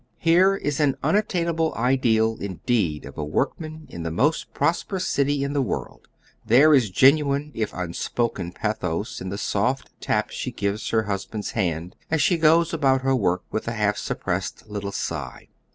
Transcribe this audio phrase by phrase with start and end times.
[0.17, 5.53] Here is an imattainable ideal, indeed, oE a workman in the most prosperons city in
[5.53, 6.07] the world!
[6.43, 11.95] There is genuine, if nnspoken, pathos in the soft tap she gives her husband's hand
[12.09, 15.49] as she goes about her work with a half suppressed little sigh.